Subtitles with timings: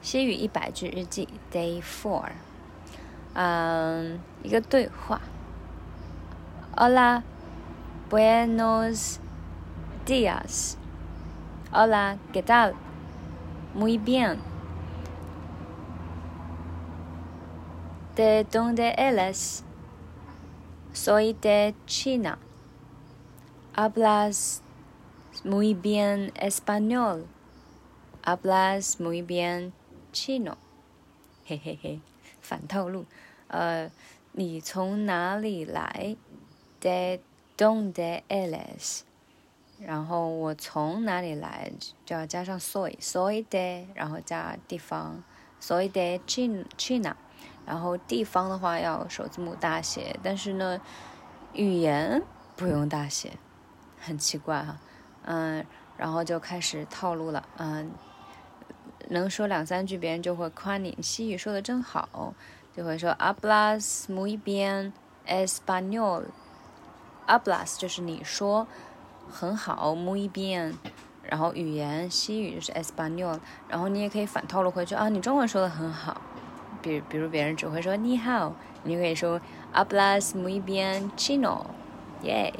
[0.00, 2.30] 西语一百句日记 Day Four，
[3.34, 5.20] 嗯，一个对话。
[6.76, 7.22] Hola,
[8.08, 9.18] buenos
[10.06, 10.76] días.
[11.72, 12.74] Hola, ¿qué tal?
[13.74, 14.38] Muy bien.
[18.14, 19.64] ¿De dónde eres?
[20.92, 22.38] Soy de China.
[23.74, 24.62] Hablas
[25.44, 27.26] muy bien español.
[28.24, 29.72] Hablas muy bien
[30.12, 30.56] chino.
[31.46, 32.00] 嘿嘿嘿，
[32.40, 33.04] 反套路。
[33.48, 33.90] 呃，
[34.32, 36.16] 你从哪里来
[36.80, 37.20] ？De
[37.56, 39.00] donde eres？
[39.80, 41.70] 然后我从哪里来
[42.04, 45.22] 就要加上 soy，soy de，然后加地方
[45.62, 46.20] ，soy de
[46.76, 47.16] China。
[47.64, 50.80] 然后地方的话要首字母大写，但是呢，
[51.52, 52.22] 语言
[52.56, 53.32] 不用大写，
[54.00, 54.80] 很奇怪哈。
[55.22, 55.64] 嗯，
[55.96, 57.48] 然后就开始套路了。
[57.58, 57.90] 嗯，
[59.08, 62.34] 能说两三句，别人就会夸你西语说的真好，
[62.76, 64.92] 就会说 hablas muy bien
[65.26, 66.24] español。
[67.26, 68.66] hablas 就是你说
[69.30, 70.74] 很好，muy bien。
[71.22, 73.38] 然后语言西语就是 español。
[73.68, 76.20] 然后你也可以反套路回去啊，你中文说的很好。
[76.80, 79.40] 比比如别人只会说你好，你可以说
[79.74, 81.66] hablas muy bien chino，
[82.22, 82.52] 耶。